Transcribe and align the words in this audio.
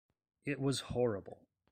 It 0.47 0.59
was 0.59 0.79
horrible. 0.79 1.45